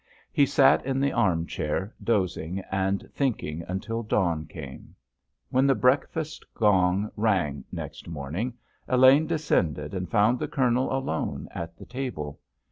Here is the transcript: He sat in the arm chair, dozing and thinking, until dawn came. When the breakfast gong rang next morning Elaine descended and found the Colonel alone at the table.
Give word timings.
He 0.31 0.47
sat 0.47 0.83
in 0.83 0.99
the 0.99 1.11
arm 1.11 1.45
chair, 1.45 1.93
dozing 2.03 2.61
and 2.71 3.07
thinking, 3.13 3.63
until 3.67 4.01
dawn 4.01 4.47
came. 4.47 4.95
When 5.51 5.67
the 5.67 5.75
breakfast 5.75 6.43
gong 6.55 7.11
rang 7.15 7.65
next 7.71 8.07
morning 8.07 8.55
Elaine 8.87 9.27
descended 9.27 9.93
and 9.93 10.09
found 10.09 10.39
the 10.39 10.47
Colonel 10.47 10.91
alone 10.91 11.49
at 11.51 11.77
the 11.77 11.85
table. 11.85 12.39